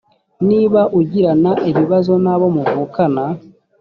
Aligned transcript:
niba 0.47 0.81
ugirana 0.99 1.51
ibibazo 1.69 2.13
n 2.23 2.25
abo 2.33 2.47
muvukana 2.55 3.23